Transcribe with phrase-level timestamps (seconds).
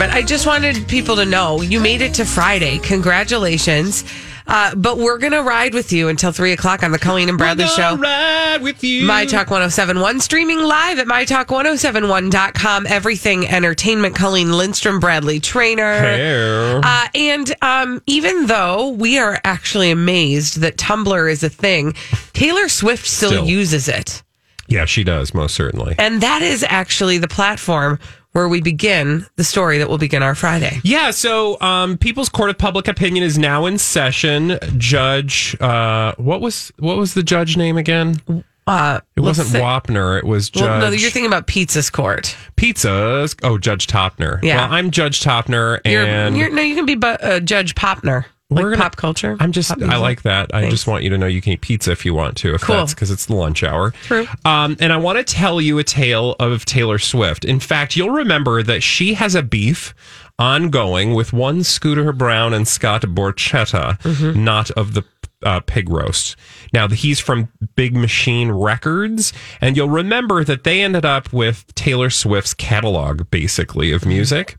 [0.00, 2.78] But I just wanted people to know you made it to Friday.
[2.78, 4.02] Congratulations.
[4.46, 7.36] Uh, but we're going to ride with you until three o'clock on the Colleen and
[7.36, 7.96] Bradley show.
[7.98, 9.04] Ride with you.
[9.06, 12.86] My Talk 1071, streaming live at MyTalk1071.com.
[12.86, 14.14] Everything Entertainment.
[14.14, 15.98] Colleen Lindstrom, Bradley Traynor.
[15.98, 16.80] Hair.
[16.82, 21.92] Uh, and um, even though we are actually amazed that Tumblr is a thing,
[22.32, 23.46] Taylor Swift still, Still.
[23.46, 24.22] uses it.
[24.66, 25.96] Yeah, she does most certainly.
[25.98, 27.98] And that is actually the platform
[28.32, 30.80] where we begin the story that will begin our Friday.
[30.84, 34.58] Yeah, so um, People's Court of Public Opinion is now in session.
[34.76, 38.20] Judge, uh, what was what was the judge name again?
[38.66, 40.18] Uh, It wasn't Wapner.
[40.18, 42.36] It was Judge Well, no, you're thinking about Pizza's Court.
[42.56, 43.34] Pizzas.
[43.42, 44.40] Oh, Judge Topner.
[44.42, 44.56] Yeah.
[44.58, 48.26] well, I'm Judge Topner, You're, and you're, no, you can be uh, Judge Popner.
[48.50, 49.36] Like We're gonna- pop culture.
[49.38, 50.52] I'm just, I like that.
[50.52, 52.62] I just want you to know you can eat pizza if you want to, if
[52.62, 52.76] Cool.
[52.76, 53.92] that's because it's the lunch hour.
[54.02, 54.26] True.
[54.44, 57.44] Um, and I want to tell you a tale of Taylor Swift.
[57.44, 59.94] In fact, you'll remember that she has a beef
[60.38, 64.42] ongoing with one Scooter Braun and Scott Borchetta, Mm-hmm.
[64.44, 65.04] not of the
[65.42, 66.34] uh, pig roast.
[66.72, 72.10] Now, he's from Big Machine Records, and you'll remember that they ended up with Taylor
[72.10, 74.56] Swift's catalog, basically, of music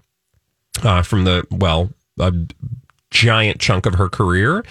[0.84, 2.31] uh, from the, well, a
[3.11, 4.66] giant chunk of her career.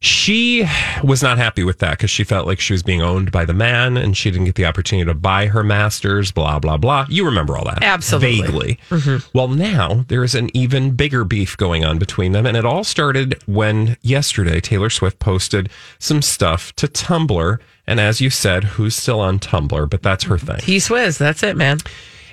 [0.00, 0.68] She
[1.02, 3.54] was not happy with that because she felt like she was being owned by the
[3.54, 7.06] man and she didn't get the opportunity to buy her masters, blah, blah, blah.
[7.08, 7.82] You remember all that.
[7.82, 8.42] Absolutely.
[8.42, 8.78] Vaguely.
[8.90, 9.28] Mm-hmm.
[9.32, 12.44] Well, now there is an even bigger beef going on between them.
[12.44, 17.58] And it all started when yesterday Taylor Swift posted some stuff to Tumblr.
[17.86, 19.88] And as you said, who's still on Tumblr?
[19.88, 20.58] But that's her thing.
[20.58, 21.16] T Swizz.
[21.16, 21.78] That's it, man.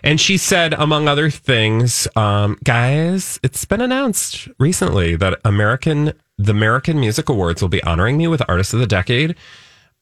[0.03, 6.51] And she said, among other things, um, guys, it's been announced recently that American the
[6.51, 9.35] American Music Awards will be honoring me with Artist of the Decade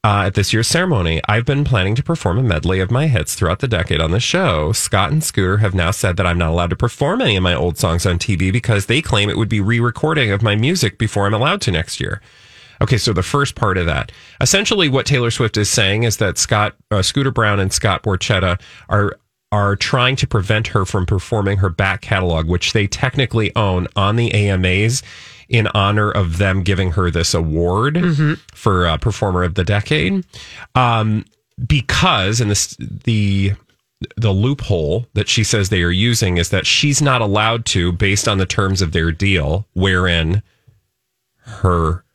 [0.03, 1.21] uh, at this year's ceremony.
[1.27, 4.19] I've been planning to perform a medley of my hits throughout the decade on the
[4.19, 4.71] show.
[4.71, 7.53] Scott and Scooter have now said that I'm not allowed to perform any of my
[7.53, 11.25] old songs on TV because they claim it would be re-recording of my music before
[11.25, 12.21] I'm allowed to next year.
[12.81, 16.37] Okay, so the first part of that, essentially, what Taylor Swift is saying is that
[16.37, 19.17] Scott uh, Scooter Braun and Scott Borchetta are
[19.51, 24.15] are trying to prevent her from performing her back catalog, which they technically own, on
[24.15, 25.01] the AMAs
[25.47, 27.97] in honor of them giving her this award
[28.53, 30.23] for uh, Performer of the Decade.
[30.75, 31.25] Um,
[31.67, 33.53] because, and this the
[34.15, 38.29] the loophole that she says they are using is that she's not allowed to, based
[38.29, 40.41] on the terms of their deal, wherein
[41.39, 42.05] her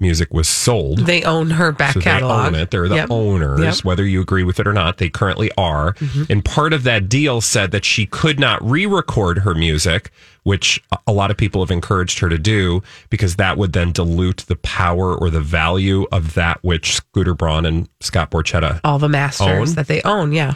[0.00, 1.00] music was sold.
[1.00, 2.52] They own her back So catalog.
[2.52, 2.70] they own it.
[2.70, 3.10] They're the Yep.
[3.10, 3.74] owners, Yep.
[3.74, 3.88] Mm-hmm.
[3.88, 4.98] whether you agree with it or not.
[4.98, 5.94] They currently are.
[6.28, 10.10] And part of that deal said that she could not re record her music,
[10.42, 13.92] which a- a lot of people have encouraged her to do, because that would then
[13.92, 18.98] dilute the power or the value of that which Scooter Braun and Scott Borchetta All
[18.98, 19.74] the masters Own?
[19.76, 20.32] that they own.
[20.32, 20.54] Yeah.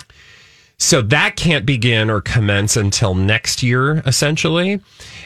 [0.77, 4.81] so that can't begin or commence until next year, essentially.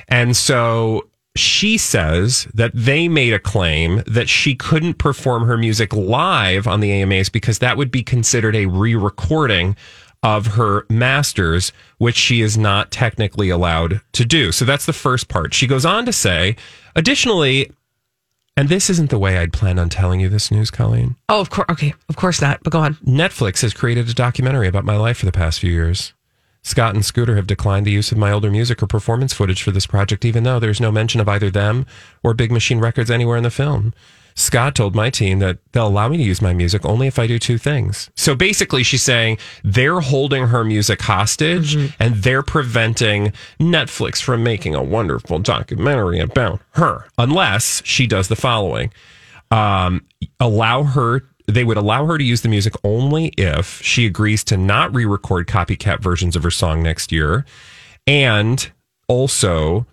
[0.06, 1.06] And so
[1.38, 6.80] she says that they made a claim that she couldn't perform her music live on
[6.80, 9.76] the AMAs because that would be considered a re recording
[10.22, 14.50] of her masters, which she is not technically allowed to do.
[14.52, 15.54] So that's the first part.
[15.54, 16.56] She goes on to say,
[16.96, 17.70] additionally,
[18.56, 21.14] and this isn't the way I'd plan on telling you this news, Colleen.
[21.28, 21.66] Oh, of course.
[21.70, 21.94] Okay.
[22.08, 22.60] Of course not.
[22.64, 22.94] But go on.
[22.96, 26.12] Netflix has created a documentary about my life for the past few years.
[26.68, 29.70] Scott and Scooter have declined the use of my older music or performance footage for
[29.70, 31.86] this project, even though there's no mention of either them
[32.22, 33.94] or Big Machine Records anywhere in the film.
[34.34, 37.26] Scott told my team that they'll allow me to use my music only if I
[37.26, 38.10] do two things.
[38.16, 44.74] So basically, she's saying they're holding her music hostage and they're preventing Netflix from making
[44.74, 48.92] a wonderful documentary about her, unless she does the following
[49.50, 50.04] um,
[50.38, 54.56] allow her they would allow her to use the music only if she agrees to
[54.56, 57.44] not re-record copycat versions of her song next year
[58.08, 58.72] And
[59.06, 59.86] also,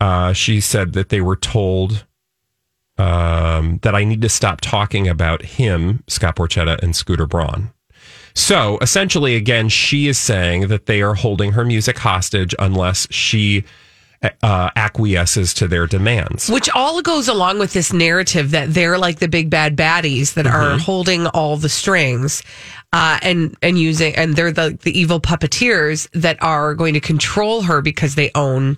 [0.00, 2.04] uh, she said that they were told
[2.98, 7.72] um, that I need to stop talking about him, Scott Borchetta, and Scooter Braun.
[8.34, 13.62] So essentially, again, she is saying that they are holding her music hostage unless she
[14.42, 16.48] uh, acquiesces to their demands.
[16.48, 20.46] Which all goes along with this narrative that they're like the big bad baddies that
[20.46, 22.42] are holding all the strings.
[22.94, 27.62] Uh, and and using and they're the the evil puppeteers that are going to control
[27.62, 28.76] her because they own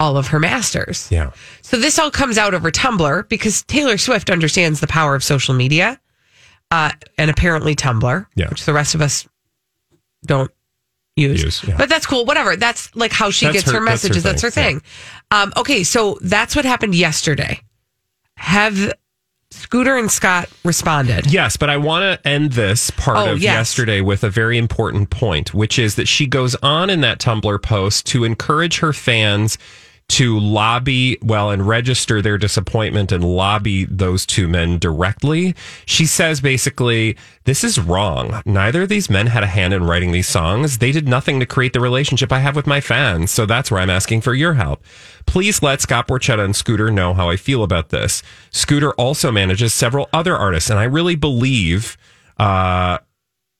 [0.00, 1.08] all of her masters.
[1.10, 1.32] Yeah.
[1.60, 5.54] So this all comes out over Tumblr because Taylor Swift understands the power of social
[5.54, 6.00] media,
[6.70, 8.48] uh, and apparently Tumblr, Yeah.
[8.48, 9.28] which the rest of us
[10.24, 10.50] don't
[11.18, 11.42] use.
[11.42, 11.76] Use, yeah.
[11.76, 12.24] But that's cool.
[12.24, 12.56] Whatever.
[12.56, 14.22] That's like how she That's gets her- her, that's her messages.
[14.22, 14.88] That's her thing, thing.
[15.30, 17.60] Um, okay, so that's what happened yesterday.
[18.36, 18.92] Have
[19.50, 21.32] Scooter and Scott responded?
[21.32, 23.52] Yes, but I want to end this part Oh, of yes.
[23.54, 27.62] yesterday with a very important point, which is that she goes on in that Tumblr
[27.62, 29.56] post to encourage her fans
[30.08, 35.54] to lobby, well, and register their disappointment and lobby those two men directly.
[35.84, 38.42] She says basically, this is wrong.
[38.46, 40.78] Neither of these men had a hand in writing these songs.
[40.78, 43.30] They did nothing to create the relationship I have with my fans.
[43.30, 44.82] So that's where I'm asking for your help.
[45.26, 48.22] Please let Scott Borchetta and Scooter know how I feel about this.
[48.50, 51.98] Scooter also manages several other artists, and I really believe
[52.38, 52.98] uh,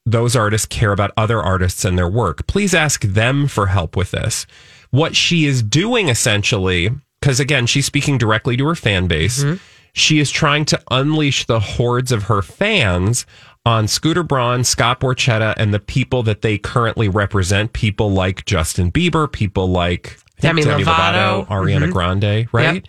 [0.07, 2.47] those artists care about other artists and their work.
[2.47, 4.47] Please ask them for help with this.
[4.91, 6.91] What she is doing essentially,
[7.21, 9.45] because again, she's speaking directly to her fan base,
[9.93, 13.27] she is trying to unleash the hordes of her fans
[13.67, 17.73] on Scooter Braun, Scott Borchetta, and the people that they currently represent.
[17.73, 21.47] People like Justin Bieber, people like I think Demi Lovato.
[21.49, 22.87] Ariana Grande, right?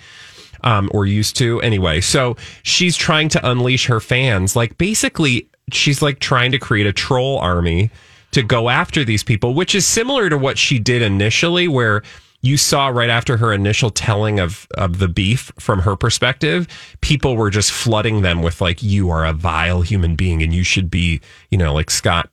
[0.63, 1.61] um, or used to.
[1.61, 4.55] Anyway, so she's trying to unleash her fans.
[4.55, 7.89] Like basically, she's like trying to create a troll army
[8.31, 12.03] to go after these people, which is similar to what she did initially, where
[12.41, 16.67] you saw right after her initial telling of of the beef from her perspective,
[17.01, 20.63] people were just flooding them with like, "You are a vile human being, and you
[20.63, 21.19] should be,"
[21.51, 22.29] you know, like Scott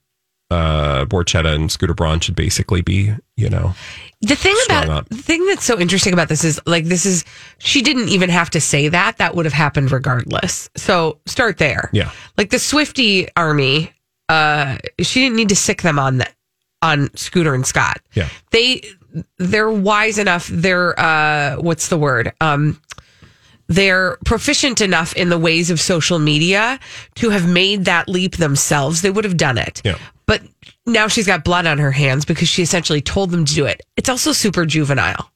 [0.48, 3.74] uh Borchetta and Scooter Braun should basically be, you know,
[4.22, 5.08] The thing about up.
[5.08, 7.24] the thing that's so interesting about this is like this is
[7.58, 10.70] she didn't even have to say that that would have happened regardless.
[10.76, 11.90] So start there.
[11.92, 12.12] Yeah.
[12.38, 13.90] Like the Swifty army,
[14.28, 16.28] uh, she didn't need to sick them on the,
[16.82, 18.00] on Scooter and Scott.
[18.14, 18.28] Yeah.
[18.50, 18.82] They
[19.38, 20.48] they're wise enough.
[20.48, 22.32] They're uh, what's the word?
[22.40, 22.80] Um,
[23.68, 26.78] they're proficient enough in the ways of social media
[27.16, 29.02] to have made that leap themselves.
[29.02, 29.82] They would have done it.
[29.84, 29.98] Yeah.
[30.26, 30.42] But
[30.86, 33.82] now she's got blood on her hands because she essentially told them to do it.
[33.96, 35.30] It's also super juvenile.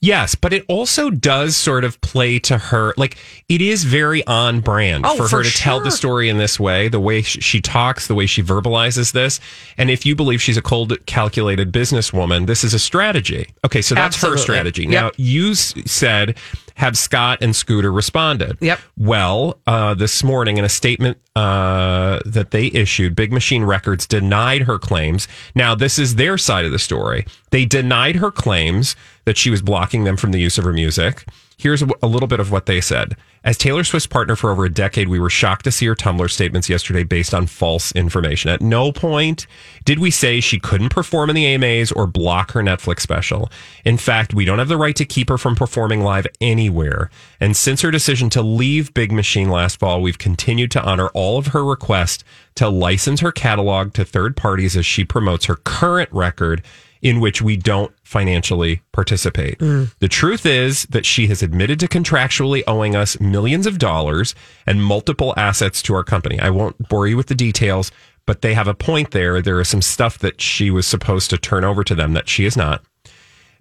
[0.00, 2.94] Yes, but it also does sort of play to her.
[2.96, 3.18] Like
[3.48, 6.58] it is very on brand Oh, for her for to tell the story in this
[6.58, 9.40] way, the way sh- she talks, the way she verbalizes this.
[9.76, 13.48] And if you believe she's a cold, calculated businesswoman, this is a strategy.
[13.64, 14.38] Okay, so that's Absolutely.
[14.38, 14.82] her strategy.
[14.84, 14.90] Yep.
[14.90, 16.38] Now, you s- said,
[16.76, 18.56] have Scott and Scooter responded?
[18.60, 18.80] Yep.
[18.96, 24.62] Well, uh, this morning in a statement uh, that they issued, Big Machine Records denied
[24.62, 25.28] her claims.
[25.54, 27.26] Now, this is their side of the story.
[27.50, 28.96] They denied her claims
[29.30, 31.24] that she was blocking them from the use of her music.
[31.56, 33.16] Here's a, little bit of what they said.
[33.44, 36.28] As Taylor Swift's partner for over a decade, we were shocked to see her Tumblr
[36.28, 38.50] statements yesterday based on false information.
[38.50, 39.46] At no point
[39.84, 43.48] did we say she couldn't perform in the AMAs or block her Netflix special.
[43.84, 47.08] In fact, we don't have the right to keep her from performing live anywhere.
[47.38, 51.38] And since her decision to leave Big Machine last fall, we've continued to honor all
[51.38, 52.24] of her requests
[52.56, 56.64] to license her catalog to third parties as she promotes her current record
[57.02, 59.58] in which we don't financially participate.
[59.58, 59.94] Mm.
[60.00, 64.34] The truth is that she has admitted to contractually owing us millions of dollars
[64.66, 66.38] and multiple assets to our company.
[66.38, 67.90] I won't bore you with the details,
[68.26, 69.40] but they have a point there.
[69.40, 72.44] There is some stuff that she was supposed to turn over to them that she
[72.44, 72.82] is not.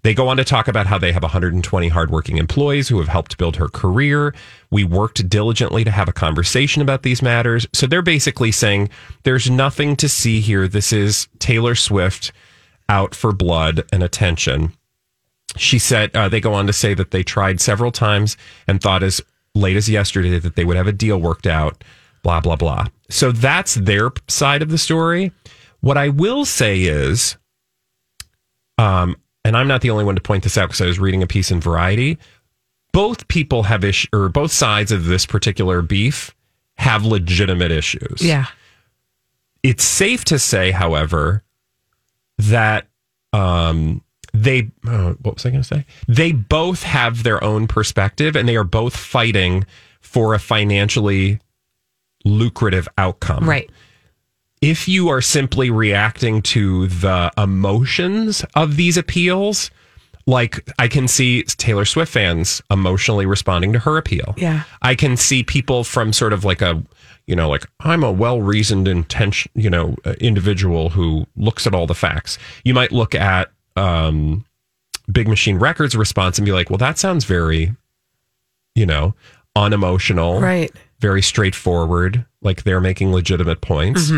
[0.01, 3.38] They go on to talk about how they have 120 hardworking employees who have helped
[3.38, 4.34] build her career.
[4.72, 7.67] We worked diligently to have a conversation about these matters.
[7.74, 8.89] So they're basically saying
[9.24, 10.67] there's nothing to see here.
[10.69, 12.31] This is Taylor Swift
[12.89, 14.74] out for blood and attention.
[15.55, 18.36] She said, uh, they go on to say that they tried several times
[18.67, 19.22] and thought as
[19.55, 21.84] late as yesterday that they would have a deal worked out,
[22.24, 22.88] blah, blah, blah.
[23.10, 25.31] So that's their side of the story.
[25.81, 27.38] What I will say is,
[28.77, 31.24] um, and I'm not the only one to point this out because I was reading
[31.24, 32.17] a piece in Variety.
[32.91, 36.36] Both people have issue, or both sides of this particular beef
[36.77, 38.22] have legitimate issues.
[38.22, 38.48] Yeah.
[39.63, 41.43] It's safe to say, however,
[42.39, 42.88] that
[43.34, 44.01] um,
[44.34, 45.86] they uh, what was I going to say?
[46.08, 49.65] They both have their own perspective, and they are both fighting
[50.01, 51.39] for a financially
[52.25, 53.48] lucrative outcome.
[53.48, 53.69] Right.
[54.62, 59.72] if you are simply reacting to the emotions of these appeals,
[60.25, 64.34] like I can see Taylor Swift fans emotionally responding to her appeal.
[64.38, 64.63] Yeah.
[64.81, 66.84] I can see people from sort of like a,
[67.29, 71.75] you know, like I'm a well reasoned intention, you know, uh, individual who looks at
[71.75, 72.39] all the facts.
[72.63, 74.45] You might look at um,
[75.12, 77.75] Big Machine Records response and be like, well, that sounds very,
[78.74, 79.13] you know,
[79.55, 80.71] unemotional, Right.
[81.00, 84.12] Very straightforward, like they're making legitimate points.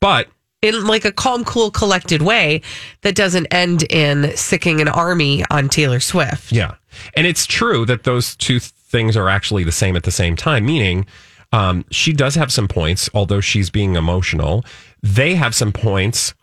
[0.00, 0.28] But
[0.62, 2.62] In like a calm, cool, collected way
[3.02, 6.52] that doesn't end in sicking an army on Taylor Swift.
[6.52, 6.76] Yeah.
[7.14, 10.64] And it's true that those two things are actually the same at the same time,
[10.64, 11.06] meaning
[11.52, 14.64] um, she does have some points, although she's being emotional.
[15.02, 16.34] They have some points,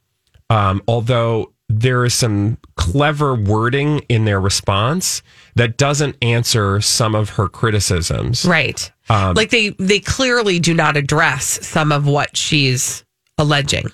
[0.50, 5.22] um, although there is some clever wording in their response
[5.56, 8.46] that doesn't answer some of her criticisms.
[8.46, 8.92] Right.
[9.10, 13.04] Um, like they they clearly do not address some of what she's
[13.38, 13.86] alleging.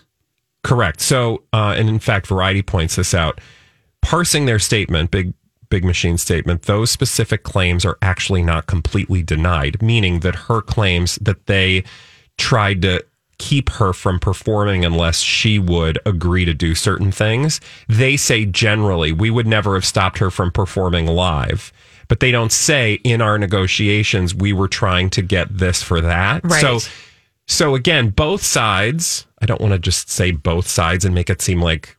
[0.63, 0.99] Correct.
[0.99, 3.39] So, uh, and in fact, Variety points this out.
[4.01, 5.33] Parsing their statement, big
[5.69, 11.15] big machine statement, those specific claims are actually not completely denied, meaning that her claims
[11.15, 11.83] that they
[12.37, 13.03] tried to
[13.37, 17.61] keep her from performing unless she would agree to do certain things.
[17.87, 21.71] They say generally, we would never have stopped her from performing live.
[22.09, 26.43] But they don't say in our negotiations we were trying to get this for that.
[26.43, 26.61] Right.
[26.61, 26.79] So
[27.47, 31.41] so again, both sides, I don't want to just say both sides and make it
[31.41, 31.97] seem like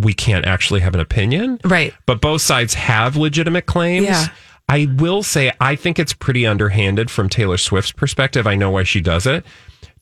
[0.00, 1.60] we can't actually have an opinion.
[1.64, 1.92] Right.
[2.06, 4.06] But both sides have legitimate claims.
[4.06, 4.26] Yeah.
[4.68, 8.46] I will say I think it's pretty underhanded from Taylor Swift's perspective.
[8.46, 9.44] I know why she does it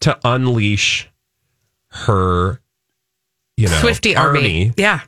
[0.01, 1.09] to unleash
[1.91, 2.61] her
[3.57, 4.73] you know Swifty army.
[4.77, 5.01] Yeah.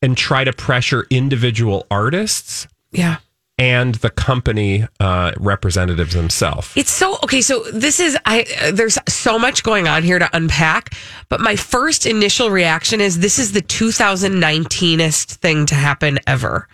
[0.00, 3.16] and try to pressure individual artists Yeah.
[3.58, 6.72] And the company uh, representatives themselves.
[6.76, 7.40] It's so okay.
[7.40, 8.46] So this is I.
[8.62, 10.94] uh, There's so much going on here to unpack,
[11.28, 16.68] but my first initial reaction is this is the 2019est thing to happen ever,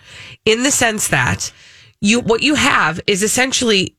[0.45, 1.51] in the sense that
[2.01, 3.95] you what you have is essentially,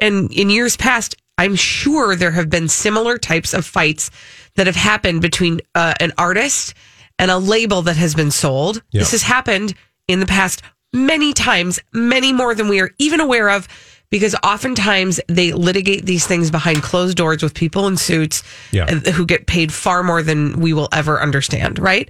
[0.00, 4.10] and in years past, I'm sure there have been similar types of fights
[4.56, 6.74] that have happened between uh, an artist
[7.18, 8.82] and a label that has been sold.
[8.90, 9.00] Yeah.
[9.00, 9.74] This has happened
[10.08, 10.62] in the past
[10.96, 13.68] many times, many more than we are even aware of,
[14.10, 18.86] because oftentimes they litigate these things behind closed doors with people in suits Yeah.
[18.86, 22.08] who get paid far more than we will ever understand, right?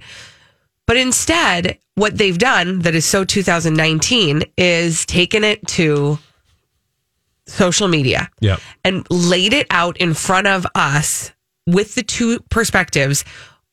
[0.85, 6.17] But instead, what they've done that is so 2019 is taken it to
[7.45, 8.57] social media Yeah.
[8.83, 11.31] and laid it out in front of us
[11.65, 13.25] with the two perspectives,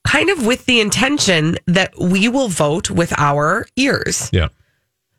[0.07, 4.29] kind of with the intention that we will vote with our ears.
[4.33, 4.49] Yeah.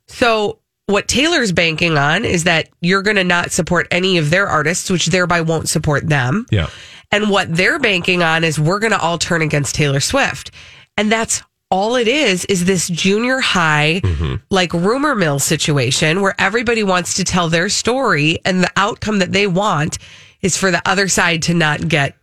[0.08, 4.48] So, what Taylor's banking on is that you're going to not support any of their
[4.48, 6.46] artists, which thereby won't support them.
[6.52, 6.70] Yeah.
[7.12, 10.52] And what they're banking on is we're going to all turn against Taylor Swift.
[10.98, 14.36] And that's all it is, is this junior high, mm-hmm.
[14.50, 18.40] like rumor mill situation where everybody wants to tell their story.
[18.46, 19.98] And the outcome that they want
[20.42, 22.16] is for the other side to not get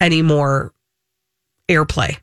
[0.00, 0.74] any more
[1.68, 2.18] airplay,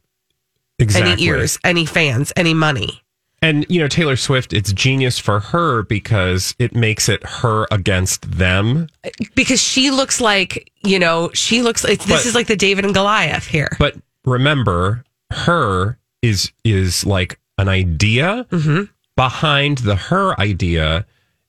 [0.77, 1.11] Exactly.
[1.13, 3.02] any ears, any fans, any money.
[3.43, 8.31] And you know, Taylor Swift, it's genius for her because it makes it her against
[8.31, 8.87] them.
[9.35, 12.93] Because she looks like, you know, she looks like this is like the David and
[12.93, 13.75] Goliath here.
[13.79, 18.47] But remember, her is is like an idea.
[18.49, 18.83] Mm-hmm.
[19.17, 21.05] Behind the her idea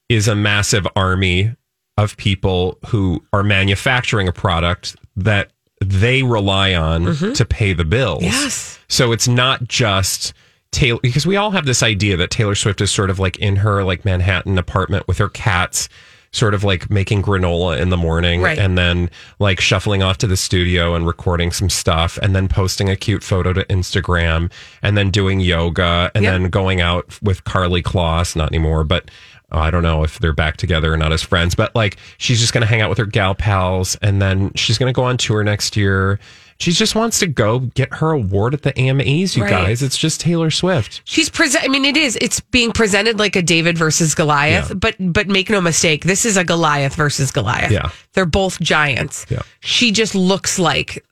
[0.09, 1.55] is a massive army
[1.97, 7.33] of people who are manufacturing a product that they rely on mm-hmm.
[7.35, 8.25] to pay the bills.
[8.25, 8.81] Yes.
[8.89, 10.35] So it's not just
[10.75, 13.57] Taylor because we all have this idea that Taylor Swift is sort of like in
[13.57, 15.88] her like Manhattan apartment with her cats
[16.33, 18.59] sort of like making granola in the morning Right.
[18.59, 22.90] and then like shuffling off to the studio and recording some stuff and then posting
[22.90, 24.50] a cute photo to Instagram
[24.83, 26.33] and then doing yoga and Yep.
[26.33, 29.12] then going out with Karlie Kloss not anymore but
[29.52, 32.40] uh, I don't know if they're back together or not as friends but like she's
[32.40, 35.04] just going to hang out with her gal pals and then she's going to go
[35.04, 36.19] on tour next year
[36.59, 39.51] she just wants to go get her award at the AMAs you Right.
[39.51, 41.65] guys it's just Taylor Swift She's present.
[41.65, 42.17] I mean, it is.
[42.21, 44.75] It's being presented like a David versus Goliath, Yeah.
[44.75, 47.71] but but make no mistake, this is a Goliath versus Goliath.
[47.71, 47.91] Yeah.
[48.15, 49.27] they're both giants.
[49.29, 49.43] Yeah.
[49.61, 51.05] she just looks like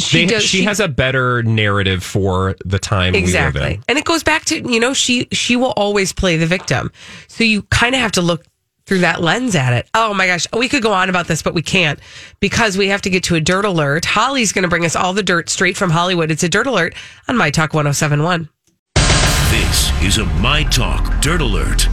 [0.00, 0.42] she They- does.
[0.44, 4.22] she, has a better narrative for the time we live exactly, in and it goes
[4.22, 6.90] back to you know she she will always play the victim.
[7.28, 8.44] So you kind of have to look
[8.86, 9.88] through that lens at it.
[9.94, 11.98] Oh my gosh, we could go on about this, but we can't
[12.40, 14.04] because we have to get to a dirt alert.
[14.04, 16.30] Holly's going to bring us all the dirt straight from Hollywood.
[16.30, 16.94] It's a dirt alert
[17.28, 18.48] on My Talk 1071.
[19.50, 21.86] This is a My Talk Dirt Alert.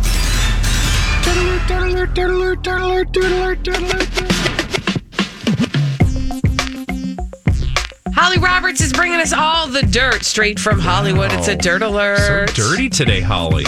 [8.22, 11.32] Holly Roberts is bringing us all the dirt straight from Hollywood.
[11.32, 12.50] It's a dirt alert.
[12.50, 13.64] So dirty today, Holly.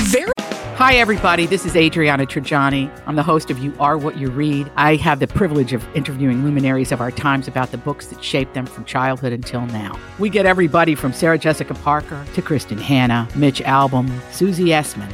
[0.75, 1.46] Hi, everybody.
[1.46, 2.91] This is Adriana Trigiani.
[3.05, 4.70] I'm the host of You Are What You Read.
[4.75, 8.53] I have the privilege of interviewing luminaries of our times about the books that shaped
[8.53, 9.98] them from childhood until now.
[10.20, 15.13] We get everybody from Sarah Jessica Parker to Kristin Hannah, Mitch Albom, Susie Essman,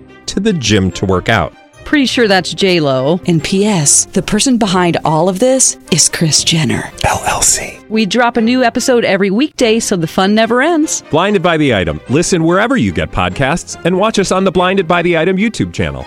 [0.31, 1.53] to the gym to work out.
[1.85, 3.19] Pretty sure that's J Lo.
[3.27, 4.05] And P.S.
[4.05, 6.83] The person behind all of this is Kris Jenner.
[7.03, 7.87] LLC.
[7.89, 11.03] We drop a new episode every weekday, so the fun never ends.
[11.11, 11.99] Blinded by the item.
[12.09, 15.73] Listen wherever you get podcasts, and watch us on the Blinded by the Item YouTube
[15.73, 16.05] channel.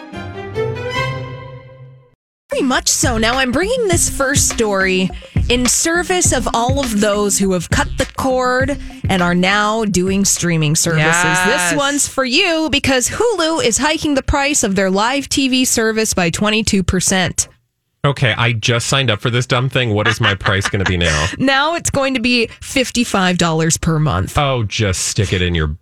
[2.50, 3.18] Very much so.
[3.18, 5.10] Now, I'm bringing this first story
[5.48, 10.24] in service of all of those who have cut the cord and are now doing
[10.24, 11.04] streaming services.
[11.06, 11.70] Yes.
[11.70, 16.14] This one's for you because Hulu is hiking the price of their live TV service
[16.14, 17.48] by 22%.
[18.06, 19.94] Okay, I just signed up for this dumb thing.
[19.94, 21.26] What is my price going to be now?
[21.38, 24.36] Now it's going to be $55 per month.
[24.36, 25.76] Oh, just stick it in your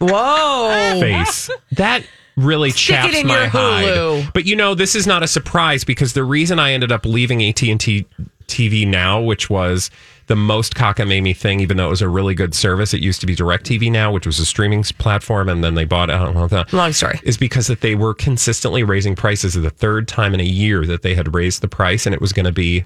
[0.00, 0.98] Whoa.
[1.00, 1.50] face.
[1.72, 2.04] That
[2.36, 4.22] really Stick it chaps in my your Hulu.
[4.22, 4.32] hide.
[4.32, 7.42] But you know, this is not a surprise because the reason I ended up leaving
[7.42, 8.06] AT&T
[8.50, 9.90] TV Now, which was
[10.26, 12.94] the most cockamamie thing, even though it was a really good service.
[12.94, 16.08] It used to be DirecTV Now, which was a streaming platform, and then they bought
[16.08, 17.18] that- Long story.
[17.24, 19.54] Is because that they were consistently raising prices.
[19.54, 22.32] The third time in a year that they had raised the price, and it was
[22.32, 22.84] going to be.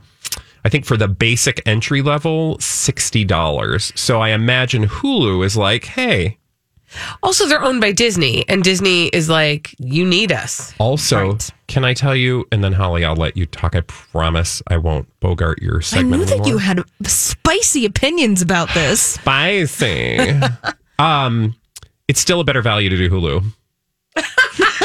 [0.64, 3.92] I think for the basic entry level, $60.
[3.98, 6.38] So I imagine Hulu is like, hey,
[7.22, 10.72] Also, they're owned by Disney, and Disney is like, you need us.
[10.78, 11.50] Also, Right.
[11.68, 12.46] can I tell you?
[12.52, 13.74] And then Holly, I'll let you talk.
[13.74, 16.48] I promise I won't bogart your I segment knew that anymore.
[16.48, 19.00] you had spicy opinions about this.
[19.00, 20.18] Spicy.
[20.98, 21.54] um,
[22.08, 23.42] it's still a better value to do Hulu.
[24.16, 24.22] do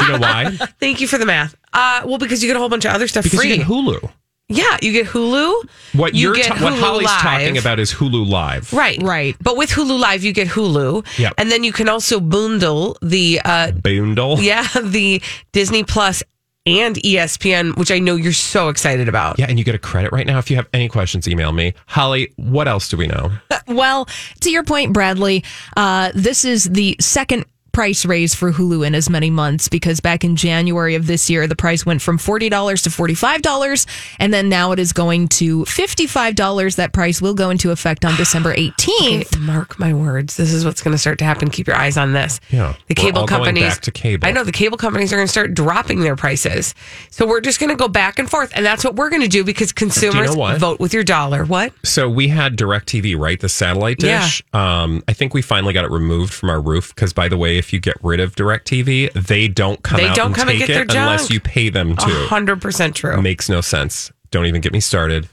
[0.02, 0.50] you know why?
[0.80, 1.54] Thank you for the math.
[1.72, 3.50] Uh, well, because you get a whole bunch of other stuff Because free.
[3.50, 4.10] you get Hulu.
[4.50, 5.68] Yeah, you get Hulu.
[5.94, 7.20] What you you're get ta- what Holly's Live.
[7.22, 8.72] talking about is Hulu Live.
[8.72, 9.36] Right, Right.
[9.42, 11.34] But with Hulu Live, you get Hulu, Yep.
[11.38, 14.42] and then you can also bundle the uh, Boondle.
[14.42, 16.22] yeah the Disney Plus
[16.66, 19.38] and ESPN, which I know you're so excited about.
[19.38, 20.38] Yeah, and you get a credit right now.
[20.38, 21.72] If you have any questions, email me.
[21.86, 23.30] Holly, what else do we know?
[23.68, 24.08] Well,
[24.40, 25.44] to your point, Bradley,
[25.76, 30.24] uh, this is the second price raise for Hulu in as many months because back
[30.24, 33.86] in January of this year, the price went from $40 to $45,
[34.18, 36.76] and then now it is going to $55.
[36.76, 39.34] That price will go into effect on December 18th.
[39.34, 40.36] Okay, mark my words.
[40.36, 41.50] This is what's going to start to happen.
[41.50, 42.40] Keep your eyes on this.
[42.50, 43.64] Yeah, the cable companies.
[43.64, 44.26] back to cable.
[44.26, 46.74] I know the cable companies are going to start dropping their prices.
[47.10, 49.28] So we're just going to go back and forth, and that's what we're going to
[49.28, 50.58] do because consumers what?
[50.58, 51.44] vote with your dollar.
[51.44, 51.72] What?
[51.84, 53.38] So we had DirecTV, right?
[53.40, 54.42] The satellite dish.
[54.52, 57.59] Um, I think we finally got it removed from our roof because, by the way,
[57.60, 60.58] if you get rid of DirecTV, they don't come They out don't and come and
[60.58, 61.30] take get their it unless junk.
[61.30, 62.26] you pay them to.
[62.26, 63.22] hundred percent true.
[63.22, 64.10] Makes no sense.
[64.32, 65.28] Don't even get me started.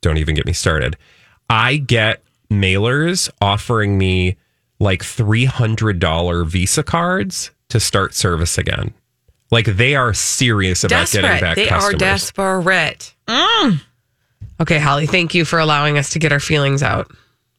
[0.00, 0.96] Don't even get me started.
[1.50, 4.36] I get mailers offering me
[4.78, 8.92] like $300 Visa cards to start service again.
[9.50, 11.40] Like they are serious about getting desperate.
[11.40, 11.94] back They customers.
[11.94, 13.14] are desperate.
[13.28, 13.80] Mm.
[14.60, 15.06] Okay, Holly.
[15.06, 17.10] Thank you for allowing us to get our feelings out.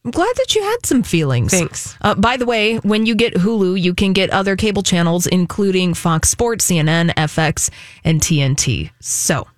[0.06, 1.50] I'm glad that you had some feelings.
[1.50, 1.98] Thanks.
[2.00, 5.94] Uh, by the way, when you get Hulu, you can get other cable channels, including
[5.94, 7.70] Fox Sports, CNN, FX,
[8.04, 8.92] and TNT.
[9.00, 9.48] So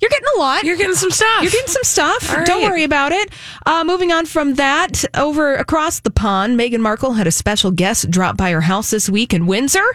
[0.00, 0.64] you're getting a lot.
[0.64, 1.42] You're getting some stuff.
[1.42, 2.36] You're getting some stuff.
[2.36, 3.30] All Don't worry about it.
[3.64, 8.10] Uh, moving on from that, over across the pond, Meghan Markle had a special guest
[8.10, 9.86] drop by her house this week in Windsor.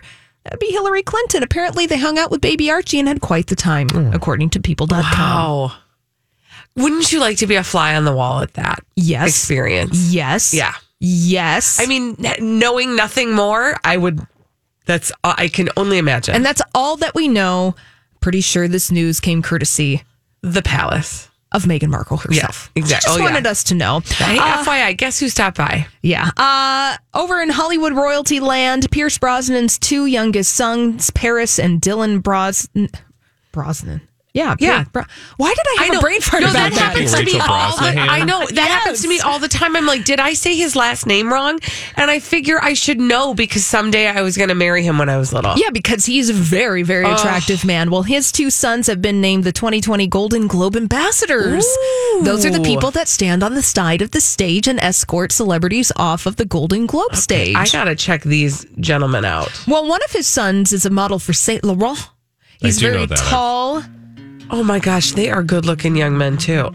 [0.46, 1.44] That'd be Hillary Clinton.
[1.44, 5.02] Apparently, they hung out with baby Archie and had quite the time, according to People.com.
[5.02, 5.74] Wow.
[6.76, 9.28] Wouldn't you like to be a fly on the wall at that Yes.
[9.30, 10.12] experience?
[10.14, 10.54] Yes.
[10.54, 10.74] Yeah.
[11.00, 11.80] Yes.
[11.82, 14.20] I mean, knowing nothing more, I would.
[14.86, 16.36] That's uh, I can only imagine.
[16.36, 17.76] and that's all that we know.
[18.22, 20.04] Pretty sure this news came courtesy
[20.42, 21.28] the palace.
[21.52, 22.70] of Meghan Markle herself.
[22.76, 22.84] Yeah, exactly.
[22.84, 23.24] She just Oh, yeah.
[23.32, 24.02] wanted us to know.
[24.06, 25.88] Hey, Uh, FYI, guess who stopped by?
[26.04, 26.30] Yeah.
[26.38, 32.70] Uh, over in Hollywood royalty land, Pierce Brosnan's two youngest sons, Paris and Dylan Bros-
[33.52, 34.02] Brosnan.
[34.32, 34.84] Yeah, Yeah.
[34.92, 35.06] Bra-
[35.38, 37.76] Why did I have a brain fart no, about that happens to me Rachel all
[37.78, 38.10] the Brosnahan?
[38.10, 39.76] I know that happens to me all the time.
[39.76, 41.60] I'm like, did I say his last name wrong?
[41.96, 45.10] And I figure I should know because someday I was going to marry him when
[45.10, 45.56] I was little.
[45.58, 47.16] Yeah, because he's a very, very Oh.
[47.16, 47.90] attractive man.
[47.90, 51.66] Well, his two sons have been named the 2020 Golden Globe ambassadors.
[52.22, 55.92] Those are the people that stand on the side of the stage and escort celebrities
[55.96, 57.56] off of the Golden Globe stage.
[57.56, 59.50] I gotta check these gentlemen out.
[59.68, 62.10] well, one of his sons is a model for Saint Laurent.
[62.60, 63.18] He's do know very that.
[63.18, 63.84] tall.
[64.52, 66.70] Oh my gosh, they are good-looking young men too.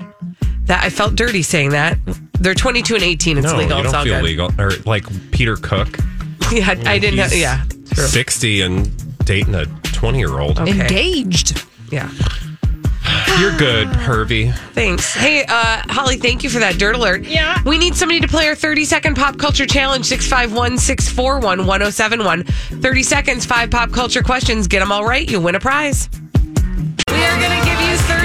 [0.66, 1.98] That I felt dirty saying that.
[2.40, 3.38] They're 22 and 18.
[3.38, 3.78] It's No, legal.
[3.78, 4.24] you it's don't all feel good.
[4.24, 4.50] legal.
[4.58, 5.98] Or like Peter Cook,
[6.52, 7.18] Yeah, I didn't.
[7.18, 8.04] Have, yeah, true.
[8.04, 8.90] sixty and
[9.24, 10.60] dating a twenty-year-old.
[10.60, 10.70] Okay.
[10.80, 11.64] Engaged.
[11.90, 12.10] Yeah.
[13.38, 14.52] You're good, Hervey.
[14.72, 15.12] Thanks.
[15.12, 17.24] Hey, uh, Holly, thank you for that dirt alert.
[17.24, 17.60] Yeah.
[17.64, 22.44] We need somebody to play our 30 second pop culture challenge 651 641 1071.
[22.44, 24.68] 30 seconds, five pop culture questions.
[24.68, 25.28] Get them all right.
[25.30, 26.08] You win a prize.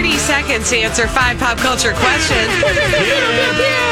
[0.10, 2.50] 30 seconds to answer five pop culture questions.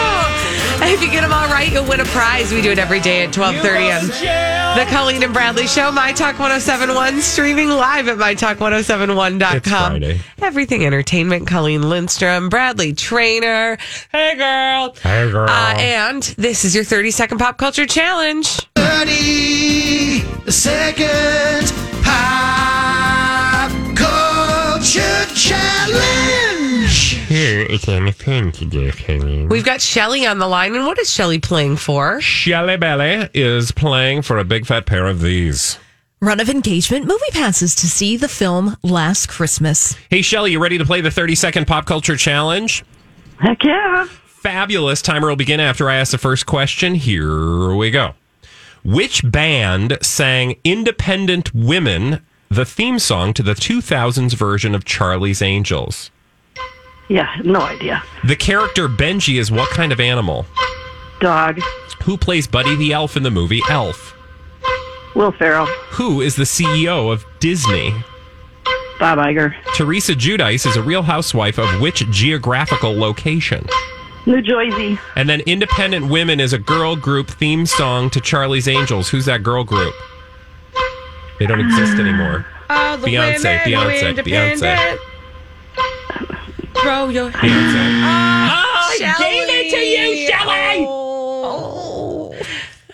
[0.80, 2.51] If you get them all right, you'll win a prize.
[2.53, 6.39] We do it every day at 1230 on the Colleen and Bradley Show, My Talk
[6.39, 9.58] 1071, streaming live at MyTalk1071.com.
[9.58, 10.21] It's Friday.
[10.41, 13.77] Everything Entertainment, Colleen Lindstrom, Bradley Traynor.
[14.12, 14.95] Hey, girl.
[15.01, 15.49] Hey, girl.
[15.49, 18.47] Uh, and this is your 30 second pop culture challenge.
[18.75, 25.16] 30 second pop culture
[25.88, 27.15] challenge.
[27.28, 29.50] Here is anything to do, Colleen.
[29.50, 30.76] We've got Shelly on the line.
[30.76, 32.21] And what is Shelly playing for?
[32.21, 35.78] Shelly Belly is playing for a big fat pair of these.
[36.19, 39.95] Run of engagement movie passes to see the film Last Christmas.
[40.10, 42.84] Hey, Shelly, you ready to play the 30 second pop culture challenge?
[43.39, 44.08] Heck yeah.
[44.26, 45.02] Fabulous.
[45.02, 46.95] Timer will begin after I ask the first question.
[46.95, 48.15] Here we go.
[48.84, 56.12] Which band sang Independent Women, the theme song to the 2000s version of Charlie's Angels?
[57.10, 58.03] Yeah, no idea.
[58.25, 60.45] The character Benji is what kind of animal?
[61.19, 61.60] Dog.
[62.03, 64.15] Who plays Buddy the Elf in the movie Elf?
[65.15, 65.65] Will Ferrell.
[65.91, 67.93] Who is the CEO of Disney?
[68.99, 69.55] Bob Iger.
[69.75, 73.65] Teresa Giudice is a real housewife of which geographical location?
[74.25, 74.99] New Jersey.
[75.15, 79.10] And then Independent Women is a girl group theme song to Charlie's Angels.
[79.10, 79.93] Who's that girl group?
[81.39, 82.45] They don't exist anymore.
[82.69, 84.15] All the Beyonce, Beyonce.
[84.17, 84.97] Beyonce.
[86.82, 88.02] Throw your Beyonce.
[89.00, 90.86] I gave it to you, Shelly.
[90.89, 92.36] Oh,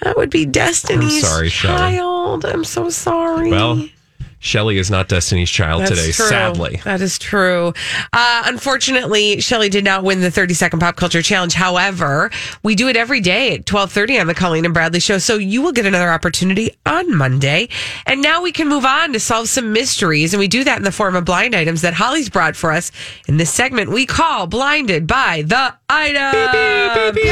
[0.01, 1.77] that would be Destiny's I'm sorry, Shelley.
[1.97, 2.45] child.
[2.45, 3.49] I'm so sorry.
[3.51, 3.87] Well,
[4.43, 6.27] Shelley is not Destiny's child That's today, true.
[6.27, 6.81] sadly.
[6.83, 7.71] That is true.
[8.11, 11.53] Uh, unfortunately, Shelly did not win the 30 second pop culture challenge.
[11.53, 12.29] However,
[12.61, 15.17] we do it every day at 1230 on the Colleen and Bradley show.
[15.17, 17.69] So you will get another opportunity on Monday.
[18.05, 20.33] And now we can move on to solve some mysteries.
[20.33, 22.91] And we do that in the form of blind items that Holly's brought for us
[23.29, 26.17] in this segment we call Blinded by the Item.
[26.19, 27.23] I mean,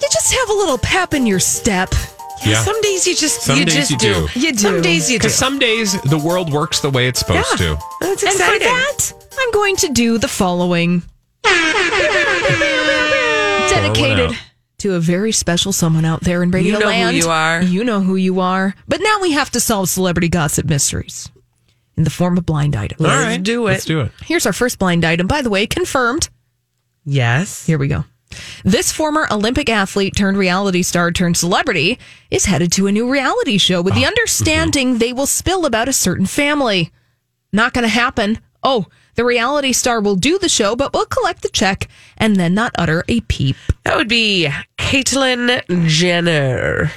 [0.00, 1.90] you just have a little pep in your step.
[2.46, 2.62] Yeah.
[2.62, 4.26] Some days you just Some you days just you do.
[4.34, 4.58] You do.
[4.58, 5.22] Some days you do.
[5.22, 7.74] Because some days the world works the way it's supposed Yeah.
[7.76, 7.78] to.
[8.00, 8.68] That's And for exciting.
[8.68, 11.02] that, I'm going to do the following.
[13.68, 14.34] Dedicated out.
[14.78, 17.16] to a very special someone out there in Radio You know who Land.
[17.16, 17.62] you are.
[17.62, 18.74] You know who you are.
[18.86, 21.30] But now we have to solve celebrity gossip mysteries
[21.96, 23.00] in the form of blind items.
[23.00, 23.42] Let's All right.
[23.42, 23.70] do it.
[23.72, 24.12] Let's do it.
[24.24, 25.26] Here's our first blind item.
[25.26, 26.28] By the way, confirmed.
[27.04, 27.66] Yes.
[27.66, 28.04] Here we go.
[28.64, 31.98] This former Olympic athlete turned reality star turned celebrity
[32.30, 34.08] is headed to a new reality show with the oh, mhm.
[34.08, 36.90] understanding they will spill about a certain family.
[37.52, 38.38] Not going to happen.
[38.62, 42.54] Oh, the reality star will do the show, but will collect the check and then
[42.54, 43.56] not utter a peep.
[43.84, 44.48] That would be
[44.78, 46.90] Caitlyn Jenner.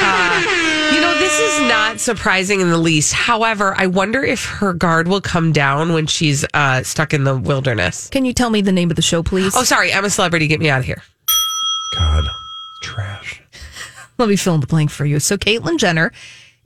[0.00, 0.44] Uh,
[0.92, 3.12] you know, this is not surprising in the least.
[3.12, 7.36] However, I wonder if her guard will come down when she's uh, stuck in the
[7.36, 8.08] wilderness.
[8.08, 9.54] Can you tell me the name of the show, please?
[9.56, 9.92] Oh, sorry.
[9.92, 10.46] I'm a celebrity.
[10.46, 11.02] Get me out of here.
[11.94, 12.24] God,
[12.82, 13.42] trash.
[14.18, 15.20] Let me fill in the blank for you.
[15.20, 16.12] So, Caitlyn Jenner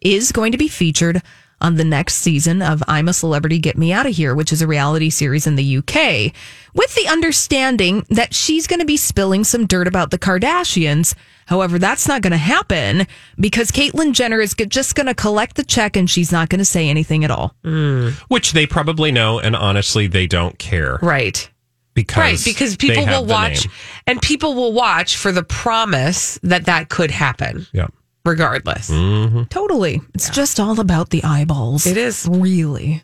[0.00, 1.22] is going to be featured
[1.62, 4.60] on the next season of I'm a Celebrity, Get Me Out of Here, which is
[4.60, 6.32] a reality series in the UK,
[6.74, 11.14] with the understanding that she's going to be spilling some dirt about the Kardashians.
[11.46, 13.06] However, that's not going to happen
[13.38, 16.64] because Caitlyn Jenner is just going to collect the check and she's not going to
[16.64, 17.54] say anything at all.
[17.64, 18.10] Hmm.
[18.28, 20.98] Which they probably know, and honestly, they don't care.
[21.00, 21.48] Right.
[21.94, 22.40] Because right.
[22.44, 23.74] Because people will watch, name.
[24.06, 27.88] and people will watch for the promise that that could happen, Yeah.
[28.24, 28.90] Regardless.
[28.90, 29.44] Mm-hmm.
[29.44, 30.00] Totally.
[30.14, 31.86] It's just all about the eyeballs.
[31.86, 33.02] It is Really.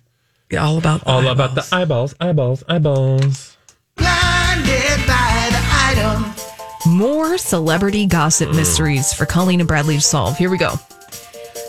[0.59, 3.57] all about All about the eyeballs, eyeballs, eyeballs.
[3.97, 6.35] Blinded by the item.
[6.87, 10.37] More celebrity gossip mysteries for Colleen and Bradley to solve.
[10.39, 10.75] Here we go.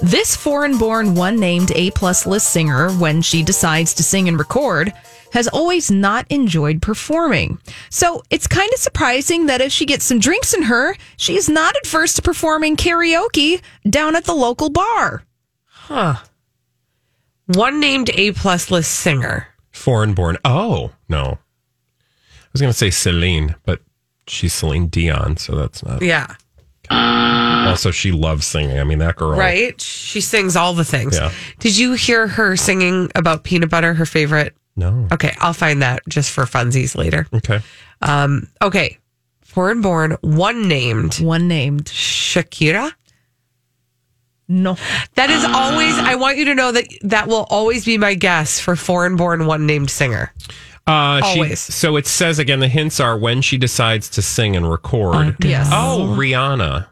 [0.01, 4.39] This foreign born, one named A plus list singer, when she decides to sing and
[4.39, 4.93] record,
[5.31, 7.59] has always not enjoyed performing.
[7.89, 11.49] So it's kind of surprising that if she gets some drinks in her, she is
[11.49, 15.23] not adverse to performing karaoke down at the local bar.
[15.65, 16.15] Huh.
[17.47, 19.47] One named A plus list singer.
[19.71, 20.37] Foreign born.
[20.45, 21.39] Oh, no.
[22.01, 23.81] I was going to say Celine, but
[24.27, 26.01] she's Celine Dion, so that's not.
[26.01, 26.35] Yeah.
[26.91, 28.79] Also, she loves singing.
[28.79, 29.37] I mean, that girl.
[29.37, 29.79] Right?
[29.79, 31.17] She sings all the things.
[31.17, 31.31] Yeah.
[31.59, 34.55] Did you hear her singing about peanut butter, her favorite?
[34.79, 35.07] No.
[35.11, 37.27] Okay, I'll find that just for funsies later.
[37.33, 37.59] Okay.
[38.01, 38.97] Um, okay.
[39.41, 41.19] Foreign born, one named.
[41.19, 41.85] One named.
[41.85, 42.93] Shakira?
[44.47, 44.77] No.
[45.15, 48.59] That is always, I want you to know that that will always be my guess
[48.59, 50.33] for foreign born, one named singer.
[50.87, 51.59] Uh, she, Always.
[51.59, 55.35] so it says again, the hints are when she decides to sing and record.
[55.43, 55.67] Yes.
[55.71, 56.87] Oh, Rihanna.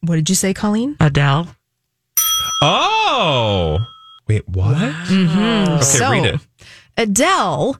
[0.00, 0.96] What did you say, Colleen?
[0.98, 1.46] Adele.
[2.60, 3.78] Oh.
[4.26, 4.76] Wait, what?
[4.76, 5.68] Mhm.
[5.76, 6.40] Okay, So, read it.
[6.96, 7.76] Adele,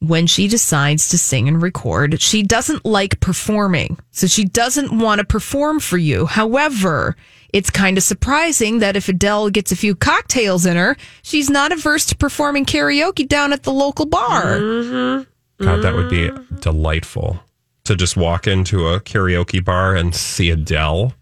[0.00, 3.98] when she decides to sing and record, she doesn't like performing.
[4.10, 6.26] So she doesn't want to perform for you.
[6.26, 7.16] However,
[7.52, 11.72] it's kind of surprising that if Adele gets a few cocktails in her, she's not
[11.72, 14.58] averse to performing karaoke down at the local bar.
[14.58, 15.64] Mm-hmm.
[15.64, 16.56] God, that would be mm-hmm.
[16.56, 17.40] delightful
[17.84, 21.14] to just walk into a karaoke bar and see Adele.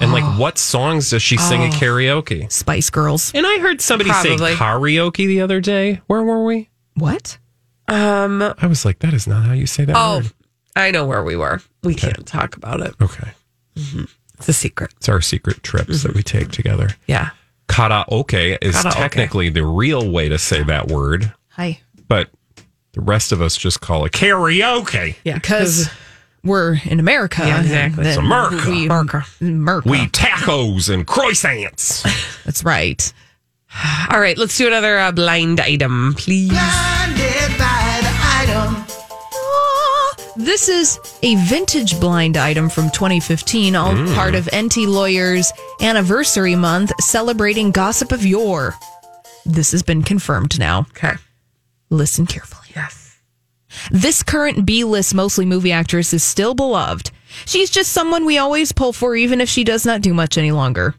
[0.00, 1.76] And like, what songs does she sing at Oh.
[1.76, 2.50] karaoke?
[2.50, 3.32] Spice Girls.
[3.34, 4.38] And I heard somebody Probably.
[4.38, 6.00] say karaoke the other day.
[6.06, 6.68] Where were we?
[6.94, 7.38] What?
[7.88, 10.32] Um, I was like, that is not how you say that oh, word.
[10.76, 11.60] I know where we were.
[11.82, 12.94] We can't talk about it.
[13.00, 13.30] Okay.
[13.74, 14.92] It's a secret.
[14.96, 16.90] It's our secret trips that we take together.
[17.06, 17.30] Yeah.
[17.68, 18.92] Karaoke is Karaoke.
[18.92, 21.80] technically the real way to say that word, Hi.
[22.08, 22.30] but
[22.92, 25.16] the rest of us just call it karaoke.
[25.24, 25.34] Yeah.
[25.34, 25.88] Because
[26.42, 27.42] we're in America.
[27.44, 28.04] Yeah, exactly.
[28.04, 28.70] then It's America.
[28.70, 29.24] We, America.
[29.40, 29.88] America.
[29.88, 32.02] We tacos and croissants.
[32.44, 33.12] That's right.
[34.10, 36.48] All right, let's do another uh, blind item, please.
[36.50, 38.10] Blinded by the
[38.66, 38.84] item.
[40.36, 44.14] This is a vintage blind item from 2015, all Mm.
[44.14, 48.74] part of Enty Lawyers Anniversary Month celebrating gossip of yore.
[49.44, 50.80] This has been confirmed now.
[50.96, 51.12] Okay.
[51.90, 52.59] Listen carefully.
[53.90, 57.10] This current B list, mostly movie actress, is still beloved.
[57.46, 60.52] She's just someone we always pull for, even if she does not do much any
[60.52, 60.94] longer.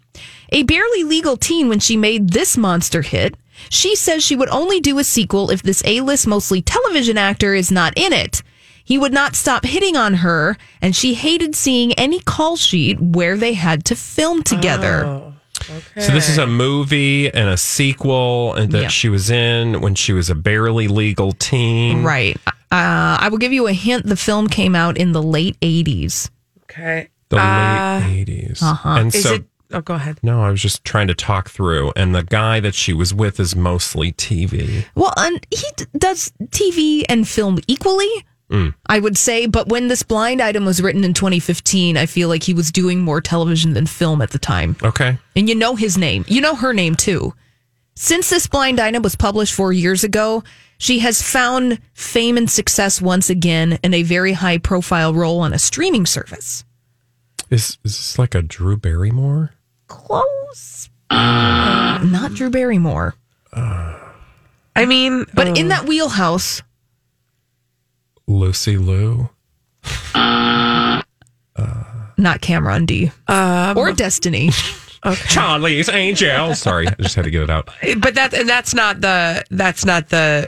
[0.49, 3.35] A barely legal teen when she made this monster hit,
[3.69, 7.53] she says she would only do a sequel if this A list, mostly television actor
[7.53, 8.41] is not in it.
[8.83, 13.37] He would not stop hitting on her, and she hated seeing any call sheet where
[13.37, 15.05] they had to film together.
[15.05, 15.30] Oh.
[15.63, 18.87] So this is a movie and a sequel and that Yeah.
[18.89, 22.03] she was in when she was a barely legal teen.
[22.03, 22.37] Right.
[22.47, 24.05] Uh, I will give you a hint.
[24.05, 26.29] The film came out in the late 80s.
[26.63, 27.09] Okay.
[27.29, 28.61] The Uh, late eighties.
[28.61, 28.89] uh-huh.
[28.89, 29.45] And Is so it?
[29.73, 30.19] Oh, go ahead.
[30.21, 31.93] no, I was just trying to talk through.
[31.95, 34.83] And the guy that she was with is mostly TV.
[34.95, 38.09] Well, and he d- does TV and film equally,
[38.51, 38.73] Mm.
[38.85, 39.45] I would say.
[39.47, 43.01] But when this blind item was written in 2015, I feel like he was doing
[43.01, 44.75] more television than film at the time.
[44.83, 45.17] Okay.
[45.35, 46.25] And you know his name.
[46.27, 47.33] You know her name too.
[47.95, 50.43] Since this blind item was published four years ago,
[50.77, 55.53] she has found fame and success once again in a very high profile role on
[55.53, 56.65] a streaming service.
[57.49, 59.51] Is is this like a Drew Barrymore?
[59.87, 60.89] Close.
[61.11, 63.15] Not Drew Barrymore.
[63.53, 66.63] I mean, But uh, in that wheelhouse,
[68.31, 69.29] Lucy Liu?
[72.17, 73.11] not Cameron D.
[73.27, 74.51] Um, or Destiny.
[75.27, 76.53] Charlie's Angel.
[76.53, 77.69] Sorry, I just had to get it out.
[77.97, 80.47] but that and that's not the that's not the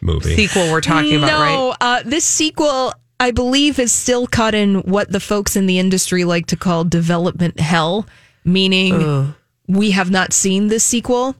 [0.00, 0.34] Movie.
[0.34, 1.54] sequel we're talking about, right?
[1.54, 5.78] no, uh, this sequel, I believe, is still caught in what the folks in the
[5.78, 8.06] industry like to call development hell,
[8.44, 9.34] meaning
[9.68, 11.36] we have not seen this sequel.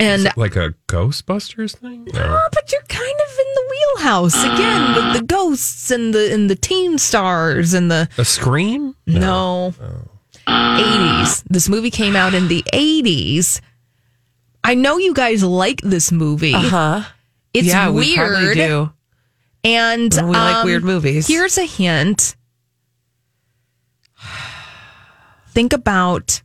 [0.00, 2.04] And like a Ghostbusters thing?
[2.12, 2.22] No.
[2.22, 6.50] Oh, but you're kind of in the wheelhouse again with the ghosts and the and
[6.50, 8.96] the teen stars and the A Scream?
[9.06, 9.74] no.
[10.48, 11.44] 80s.
[11.48, 13.60] This movie came out in the 80s.
[14.64, 16.54] I know you guys like this movie.
[16.54, 17.02] Uh huh.
[17.54, 18.56] It's yeah, we probably weird.
[18.56, 18.92] do.
[19.62, 21.28] And We like um, weird movies.
[21.28, 22.34] Here's a hint.
[25.50, 26.42] Think about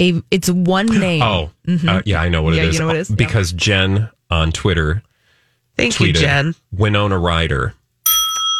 [0.00, 1.22] a it's one name.
[1.22, 1.88] Oh, Mhm.
[1.88, 2.74] uh, yeah, I know what Yeah, it is.
[2.74, 3.08] you know what it is?
[3.10, 5.02] Because Jen on Twitter
[5.76, 6.54] Thank you, Jen.
[6.72, 7.74] Winona Ryder,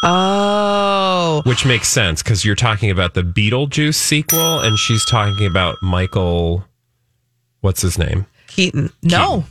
[0.03, 5.75] Oh, which makes sense because you're talking about the Beetlejuice sequel, and she's talking about
[5.81, 6.63] Michael.
[7.61, 8.25] What's his name?
[8.47, 8.91] Keaton.
[9.03, 9.43] No.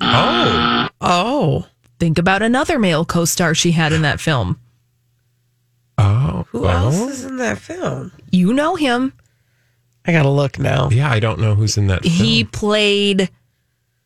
[0.00, 1.66] Oh, Oh,
[1.98, 4.58] Think about another male co-star she had in that film.
[5.98, 6.68] oh, who oh.
[6.68, 8.10] else is in that film?
[8.32, 9.12] You know him.
[10.06, 10.88] I gotta look now.
[10.90, 12.04] Yeah, I don't know who's in that.
[12.04, 12.50] He film.
[12.52, 13.30] played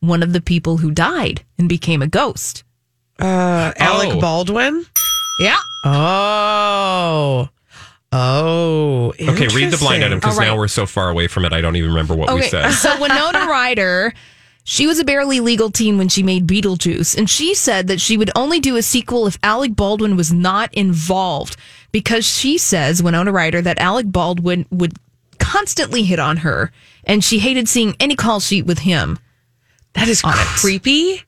[0.00, 2.64] one of the people who died and became a ghost.
[3.18, 4.20] Uh, Alec Oh.
[4.20, 4.84] Baldwin.
[5.38, 5.56] Yeah.
[5.84, 7.48] Oh,
[8.12, 9.12] oh.
[9.20, 10.48] Okay, read the blind item because All right.
[10.48, 11.52] now we're so far away from it.
[11.52, 12.70] I don't even remember what we said.
[12.72, 14.12] so Winona Ryder,
[14.64, 18.16] she was a barely legal teen when she made Beetlejuice, and she said that she
[18.16, 21.56] would only do a sequel if Alec Baldwin was not involved
[21.92, 24.94] because she says Winona Ryder that Alec Baldwin would
[25.58, 26.72] constantly hit on her,
[27.04, 29.18] and she hated seeing any call sheet with him.
[29.92, 30.46] That is on it.
[30.60, 31.22] creepy,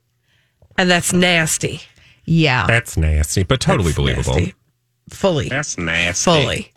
[0.77, 1.81] and that's nasty.
[2.25, 4.35] Yeah, That's nasty, but totally That's believable.
[4.35, 4.53] nasty.
[5.09, 6.25] Fully, That's nasty.
[6.29, 6.73] fully.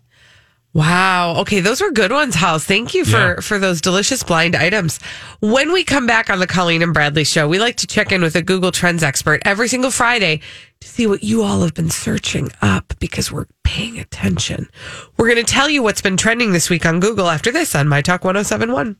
[0.72, 1.34] Wow.
[1.38, 2.64] Okay, those were good ones, House.
[2.64, 3.40] Thank you for Yeah.
[3.40, 5.00] for those delicious blind items.
[5.40, 8.22] When we come back on the Colleen and Bradley show, we like to check in
[8.22, 10.40] with a Google Trends expert every single Friday
[10.80, 14.68] to see what you all have been searching up because we're paying attention.
[15.16, 17.88] We're going to tell you what's been trending this week on Google after this on
[17.88, 18.96] My Talk 1071.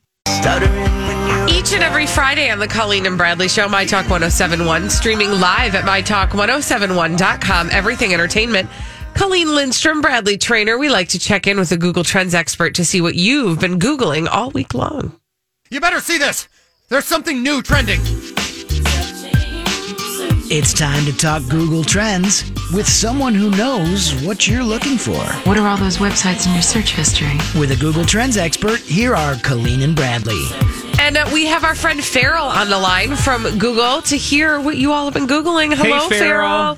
[1.49, 5.75] Each and every Friday on the Colleen and Bradley Show, My Talk 1071, streaming live
[5.75, 8.69] at MyTalk1071.com, everything entertainment.
[9.15, 10.77] Colleen Lindstrom, Bradley Traynor.
[10.77, 13.79] We like to check in with a Google Trends expert to see what you've been
[13.79, 15.19] Googling all week long.
[15.69, 16.47] You better see this.
[16.89, 18.01] There's something new trending.
[20.53, 25.23] It's time to talk Google Trends with someone who knows what you're looking for.
[25.47, 27.37] What are all those websites in your search history?
[27.57, 30.43] With a Google Trends expert, here are Colleen and Bradley.
[30.99, 34.75] And uh, we have our friend Farrell on the line from Google to hear what
[34.75, 35.73] you all have been Googling.
[35.73, 36.77] Hello, Farrell.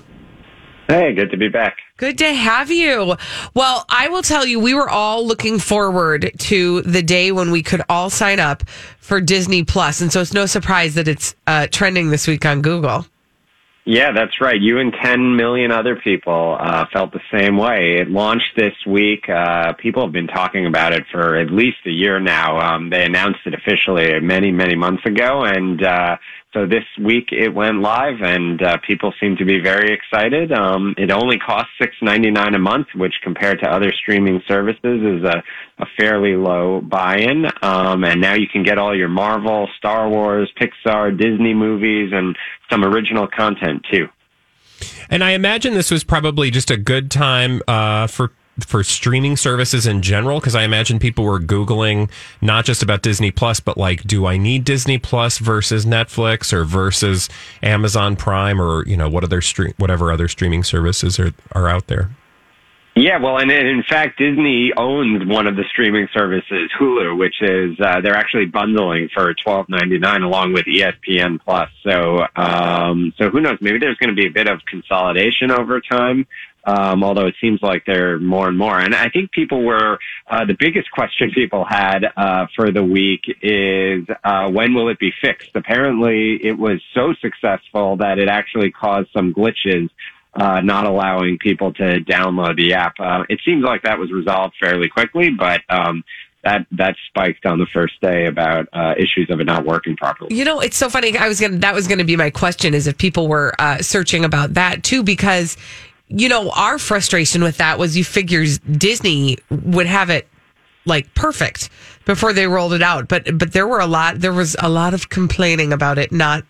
[0.88, 1.78] Hey, good to be back.
[1.98, 3.16] Good to have you.
[3.56, 7.64] Well, I will tell you, we were all looking forward to the day when we
[7.64, 11.66] could all sign up for Disney Plus, and so it's no surprise that it's uh,
[11.72, 13.08] trending this week on Google.
[13.86, 14.60] Yeah, that's right.
[14.60, 17.98] You and 10 million other people uh, felt the same way.
[18.00, 19.28] It launched this week.
[19.28, 22.60] Uh, people have been talking about it for at least a year now.
[22.60, 26.16] Um, they announced it officially many, many months ago, and uh,
[26.54, 30.52] so this week it went live, and uh, people seem to be very excited.
[30.52, 35.02] Um, it only costs six ninety nine a month, which compared to other streaming services
[35.02, 35.44] is a,
[35.80, 37.46] a fairly low buy-in.
[37.62, 42.38] Um, and now you can get all your Marvel, Star Wars, Pixar, Disney movies, and
[42.70, 44.08] some original content too.
[45.10, 49.88] And I imagine this was probably just a good time uh, for for streaming services
[49.88, 52.10] in general because I imagine people were googling
[52.42, 56.64] not just about Disney Plus, but like, do I need Disney Plus versus Netflix or
[56.64, 57.30] versus
[57.62, 61.88] Amazon Prime or you know what other stream whatever other streaming services are are out
[61.88, 62.10] there.
[62.96, 67.80] Yeah, well, and in fact, Disney owns one of the streaming services, Hulu, which is
[67.80, 71.72] uh, they're actually bundling for twelve ninety nine along with ESPN Plus.
[71.82, 73.58] So, um, so who knows?
[73.62, 76.28] Maybe there's going to be a bit of consolidation over time.
[76.66, 80.00] Um, although it seems like there are more and more, and I think people were
[80.28, 85.00] uh, the biggest question people had uh, for the week is uh, when will it
[85.00, 85.52] be fixed?
[85.56, 89.90] Apparently, it was so successful that it actually caused some glitches
[90.36, 92.94] uh, not allowing people to download the app.
[93.00, 96.04] Uh, it seems like that was resolved fairly quickly, but um,
[96.44, 100.36] that that spiked on the first day about uh, issues of it not working properly.
[100.36, 101.18] You know, it's so funny.
[101.18, 104.26] I was gonna that was gonna be my question is if people were uh, searching
[104.26, 105.58] about that too, because
[106.08, 110.28] you know our frustration with that was you figures Disney would have it
[110.86, 111.70] like perfect
[112.06, 114.94] before they rolled it out, but but there were a lot there was a lot
[114.94, 116.44] of complaining about it not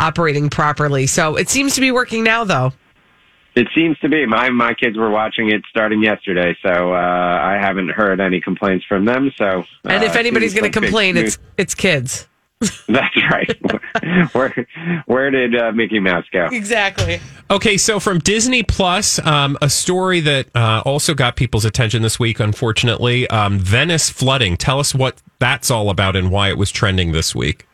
[0.00, 1.06] operating properly.
[1.06, 2.72] So it seems to be working now, though.
[3.54, 4.24] It seems to be.
[4.26, 8.84] My my kids were watching it starting yesterday, so uh, I haven't heard any complaints
[8.84, 9.32] from them.
[9.36, 12.28] So, And if uh, anybody's going to complain, it's it's kids.
[12.88, 13.56] that's right.
[14.32, 14.66] where
[15.06, 16.46] where did uh, Mickey Mouse go?
[16.50, 17.20] Exactly.
[17.50, 22.18] Okay, so from Disney Plus, um, a story that uh, also got people's attention this
[22.18, 24.56] week, unfortunately, um, Venice flooding.
[24.56, 27.67] Tell us what that's all about and why it was trending this week.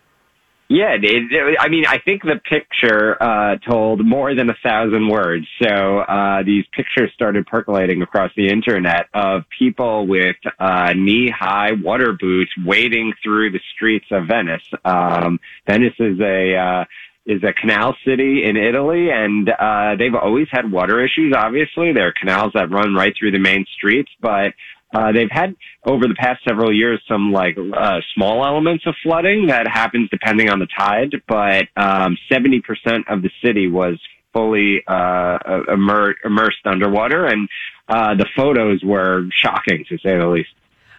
[0.69, 5.09] Yeah, it, it, I mean, I think the picture uh, told more than a thousand
[5.09, 5.47] words.
[5.63, 12.17] So uh, these pictures started percolating across the internet of people with uh, knee-high water
[12.19, 14.63] boots wading through the streets of Venice.
[14.87, 16.85] Um, Venice is a uh,
[17.27, 21.33] is a canal city in Italy, and uh, they've always had water issues.
[21.37, 24.53] Obviously, there are canals that run right through the main streets, but
[24.95, 29.49] uh, they've had over the past several years some like uh, small elements of flooding
[29.49, 32.63] that happens depending on the tide, but um, 70%
[33.09, 33.99] of the city was
[34.33, 35.39] fully uh,
[35.73, 37.49] immer- immersed underwater, and
[37.89, 40.51] uh, the photos were shocking to say the least.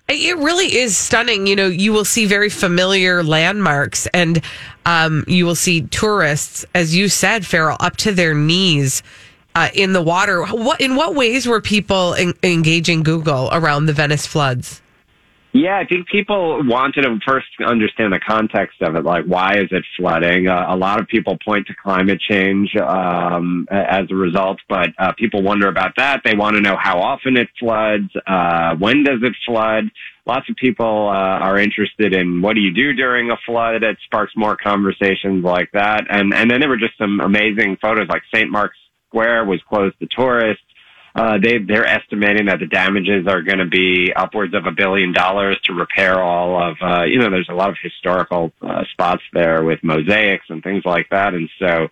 [0.07, 1.47] It really is stunning.
[1.47, 4.39] You know, you will see very familiar landmarks and
[4.85, 9.01] um, you will see tourists, as you said, Farrell, up to their knees
[9.55, 10.45] uh, in the water.
[10.45, 14.81] What in what ways were people en- engaging Google around the Venice floods?
[15.53, 19.05] Yeah, I think people wanted to first understand the context of it.
[19.05, 20.49] Like, why is it flooding?
[20.49, 25.13] Uh, a lot of people point to climate change um, as a result, but uh,
[25.17, 26.23] people wonder about that.
[26.25, 29.85] They want to know how often it floods, uh, when does it flood.
[30.25, 33.81] Lots of people uh, are interested in what do you do during a flood.
[33.81, 36.03] It sparks more conversations like that.
[36.09, 38.09] And and then there were just some amazing photos.
[38.09, 38.51] Like St.
[38.51, 38.75] Mark's
[39.15, 40.63] Square was closed to tourists.
[41.15, 45.13] Uh, they, they're estimating that the damages are going to be upwards of a billion
[45.13, 49.21] dollars to repair all of, uh, you know, there's a lot of historical uh, spots
[49.31, 51.33] there with mosaics and things like that.
[51.33, 51.87] And so,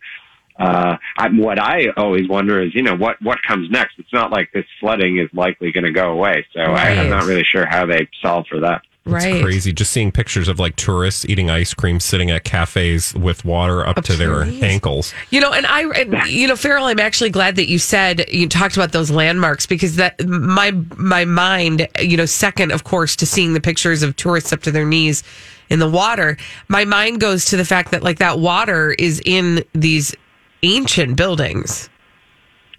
[0.60, 3.94] uh, I, what I always wonder is, you know, what, what comes next?
[3.98, 6.46] It's not like this flooding is likely going to go away.
[6.54, 8.82] So I, I'm not really sure how they solve for that.
[9.06, 9.74] It's crazy.
[9.74, 14.02] Just seeing pictures of like tourists eating ice cream, sitting at cafes with water up,
[14.04, 14.64] to their please.
[14.64, 15.14] ankles.
[15.30, 18.48] You know, and I, and, you know, Farrell, I'm actually glad that you said you
[18.48, 23.26] talked about those landmarks because that my my mind, you know, second, of course, to
[23.26, 25.24] seeing the pictures of tourists up to their knees
[25.70, 26.38] in the water,
[26.70, 30.16] my mind goes to the fact that like that water is in these
[30.64, 31.90] ancient buildings.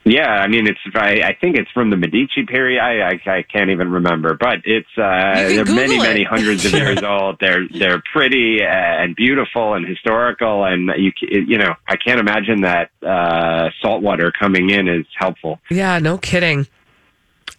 [0.07, 0.79] Yeah, I mean, it's.
[0.95, 2.79] I, I think it's from the Medici period.
[2.79, 4.89] I, I, I can't even remember, but it's.
[4.99, 6.03] Uh, they're many, it.
[6.03, 7.39] many hundreds of years old.
[7.41, 12.21] They're they're pretty uh, and beautiful and historical, and you c- you know, I can't
[12.21, 15.59] imagine that uh, salt water coming in is helpful.
[15.71, 16.67] Yeah, no kidding.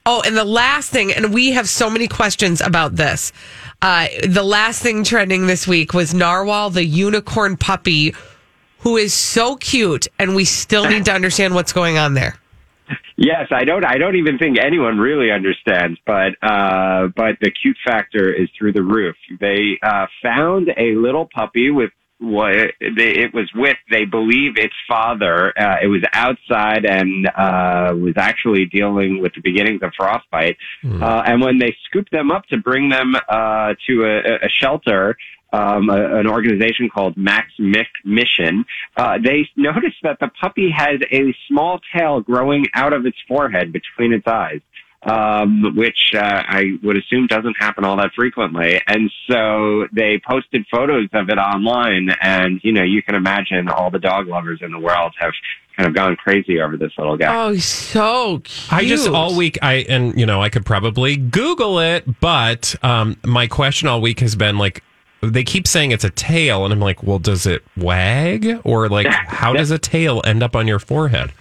[0.05, 3.33] Oh, and the last thing, and we have so many questions about this.
[3.81, 8.13] Uh, the last thing trending this week was Narwhal, the unicorn puppy,
[8.85, 12.37] who is so cute, and we still need to understand what's going on there.
[13.17, 13.83] Yes, I don't.
[13.83, 18.73] I don't even think anyone really understands, but uh, but the cute factor is through
[18.73, 19.15] the roof.
[19.39, 23.77] They uh, found a little puppy with what they, it was with.
[23.89, 25.57] They believe its father.
[25.57, 30.57] Uh, it was outside and uh, was actually dealing with the beginnings of frostbite.
[30.83, 35.17] Uh, and when they scooped them up to bring them uh, to a, a shelter,
[35.53, 38.65] um, a, an organization called Max Mick Mission,
[38.97, 43.71] uh, they noticed that the puppy has a small tail growing out of its forehead
[43.71, 44.61] between its eyes.
[45.07, 50.65] Um, which uh, I would assume doesn't happen all that frequently, and so they posted
[50.71, 54.71] photos of it online, and you know you can imagine all the dog lovers in
[54.71, 55.33] the world have
[55.77, 57.35] kind of gone crazy over this little guy.
[57.35, 58.73] Oh, he's so cute.
[58.73, 63.17] I just all week I and you know I could probably Google it, but um,
[63.23, 64.83] my question all week has been like
[65.21, 69.07] they keep saying it's a tail, and I'm like, well, does it wag or like
[69.09, 71.31] how does a tail end up on your forehead?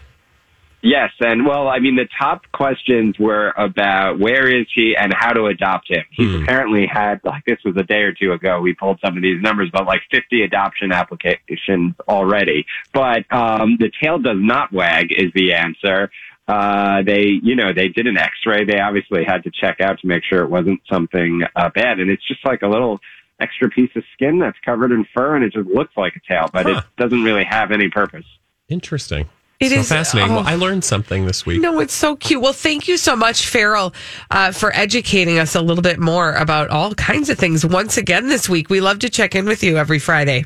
[0.85, 5.33] Yes, and well, I mean, the top questions were about where is he and how
[5.33, 6.05] to adopt him.
[6.11, 8.61] He's apparently had, like, this was a day or two ago.
[8.61, 12.67] We pulled some of these numbers, but like 50 adoption applications already.
[12.93, 16.11] But um, the tail does not wag is the answer.
[16.47, 18.67] Uh, they, you know, they did an X-ray.
[18.67, 22.11] They obviously had to check out to make sure it wasn't something uh, bad, and
[22.11, 23.01] it's just like a little
[23.41, 26.49] extra piece of skin that's covered in fur, and it just looks like a tail,
[26.53, 28.27] but it doesn't really have any purpose.
[28.69, 29.29] Interesting.
[29.61, 30.33] It so is- fascinating.
[30.33, 30.37] oh.
[30.37, 31.61] Well, I learned something this week.
[31.61, 32.43] No, it's so cute.
[32.43, 33.95] Well, thank you so much, Farrell,
[34.31, 38.29] uh, for educating us a little bit more about all kinds of things once again
[38.29, 38.69] this week.
[38.69, 40.45] We love to check in with you every Friday.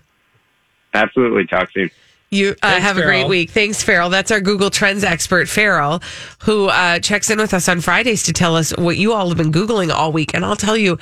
[0.94, 1.90] Absolutely, talk soon.
[2.30, 3.50] You uh, Thanks, have a great week.
[3.50, 4.10] Thanks, Farrell.
[4.10, 6.02] That's our Google Trends expert, Farrell,
[6.40, 9.38] who uh, checks in with us on Fridays to tell us what you all have
[9.38, 10.34] been Googling all week.
[10.34, 10.98] And I'll tell you,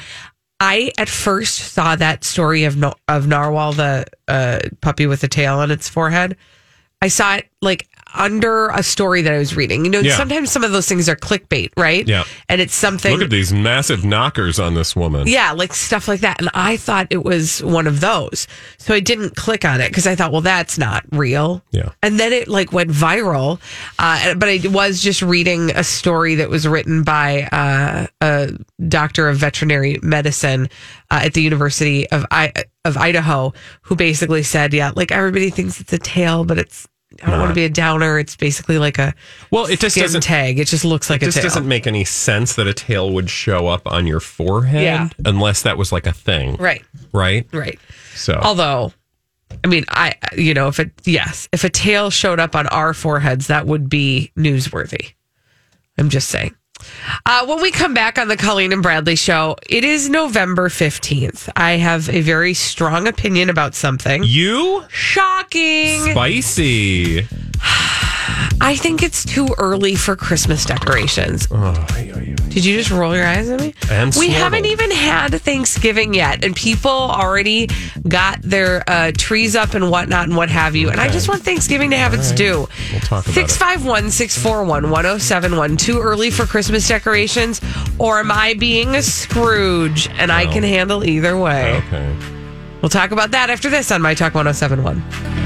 [0.60, 5.58] I at first saw that story of of Narwhal, the uh, puppy with a tail
[5.58, 6.36] on its forehead.
[7.02, 9.84] I saw it like under a story that I was reading.
[9.84, 10.16] You know, Yeah.
[10.16, 12.06] sometimes some of those things are clickbait, right?
[12.06, 12.24] Yeah.
[12.48, 13.12] And it's something.
[13.12, 15.26] Look at these massive knockers on this woman.
[15.26, 16.40] Yeah, like stuff like that.
[16.40, 18.46] And I thought it was one of those.
[18.78, 21.62] So I didn't click on it because I thought, well, that's not real.
[21.70, 21.90] Yeah.
[22.02, 23.60] And then it like went viral.
[23.98, 28.50] Uh, but I was just reading a story that was written by uh, a
[28.88, 30.68] doctor of veterinary medicine
[31.10, 32.52] uh, at the University of I-
[32.84, 33.52] of Idaho,
[33.82, 36.86] who basically said, yeah, like everybody thinks it's a tail, but it's.
[37.22, 38.18] I don't want to be a downer.
[38.18, 39.14] It's basically like a
[39.50, 40.58] well, it just doesn't- tag.
[40.58, 41.44] It just looks like it a just tail.
[41.44, 45.08] doesn't make any sense that a tail would show up on your forehead Yeah.
[45.24, 46.56] unless that was like a thing.
[46.56, 46.84] Right.
[47.12, 47.46] Right?
[47.52, 47.78] Right.
[48.14, 48.92] So Although,
[49.64, 52.92] I mean, I you know, if it yes, if a tail showed up on our
[52.94, 55.12] foreheads, that would be newsworthy.
[55.98, 56.54] I'm just saying.
[57.24, 61.48] Uh, when we come back on the Colleen and Bradley show, it is November 15th.
[61.56, 64.22] I have a very strong opinion about something.
[64.24, 64.84] You?
[64.88, 66.00] Shocking.
[66.12, 67.26] Spicy.
[68.60, 71.46] I think it's too early for Christmas decorations.
[71.50, 71.72] Oh,
[72.48, 73.74] Did you just roll your eyes at me?
[74.18, 77.68] We haven't even had Thanksgiving yet, and people already
[78.08, 80.90] got their uh, trees up and whatnot and what have you.
[80.90, 82.66] And I just want Thanksgiving to have its due.
[82.92, 85.76] We'll talk about 651 641 1071.
[85.76, 87.60] Too early for Christmas decorations,
[87.98, 90.08] or am I being a Scrooge?
[90.18, 91.76] And I can handle either way.
[91.86, 92.16] Okay.
[92.82, 95.45] We'll talk about that after this on My Talk 1071.